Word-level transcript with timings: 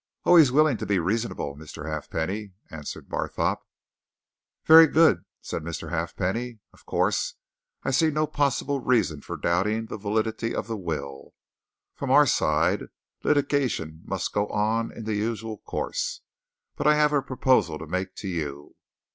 "Always 0.25 0.51
willing 0.51 0.77
to 0.77 0.87
be 0.87 0.97
reasonable, 0.97 1.55
Mr. 1.55 1.85
Halfpenny," 1.87 2.53
answered 2.71 3.07
Barthorpe. 3.07 3.61
"Very 4.65 4.87
good," 4.87 5.23
said 5.43 5.61
Mr. 5.61 5.91
Halfpenny. 5.91 6.57
"Of 6.73 6.87
course, 6.87 7.35
I 7.83 7.91
see 7.91 8.09
no 8.09 8.25
possible 8.25 8.79
reason 8.79 9.21
for 9.21 9.37
doubting 9.37 9.85
the 9.85 9.99
validity 9.99 10.55
of 10.55 10.65
the 10.65 10.75
will. 10.75 11.35
From 11.93 12.09
our 12.09 12.25
side, 12.25 12.85
litigation 13.23 14.01
must 14.03 14.33
go 14.33 14.47
on 14.47 14.91
in 14.91 15.03
the 15.03 15.13
usual 15.13 15.59
course. 15.59 16.21
But 16.75 16.87
I 16.87 16.95
have 16.95 17.13
a 17.13 17.21
proposal 17.21 17.77
to 17.77 17.85
make 17.85 18.15
to 18.15 18.27
you. 18.27 18.73